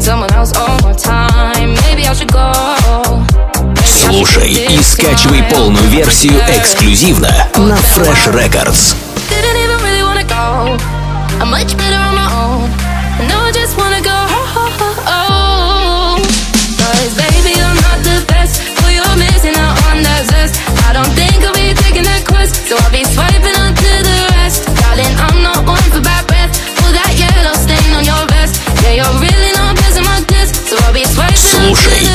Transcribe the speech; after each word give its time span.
someone 0.00 0.32
else 0.32 0.52
all 0.56 0.78
my 0.82 0.92
time. 0.92 1.74
Maybe 1.86 2.06
I 2.06 2.14
should 2.14 2.32
go. 2.32 2.52
Слушай 3.84 4.50
и 4.50 4.82
скачивай 4.82 5.42
полную 5.44 5.84
версию 5.88 6.40
эксклюзивно 6.48 7.28
на 7.56 7.76
Fresh 7.76 8.32
Records. 8.32 8.94
Didn't 9.28 9.56
even 9.56 9.78
really 9.82 10.02
wanna 10.02 10.24
go. 10.24 10.76
I'm 11.40 11.50
much 11.50 11.76
better 11.76 11.96
on 11.96 12.14
my 12.14 12.28
own. 12.32 12.70
No, 13.28 13.36
I 13.44 13.52
just 13.52 13.76
want 13.76 13.89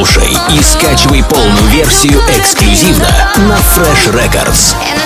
Слушай 0.00 0.32
и 0.48 0.62
скачивай 0.62 1.22
полную 1.22 1.66
версию 1.66 2.22
эксклюзивно 2.38 3.06
на 3.36 3.56
Fresh 3.56 4.10
Records. 4.14 4.74
And 4.80 4.98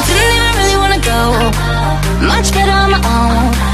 I. 3.04 3.73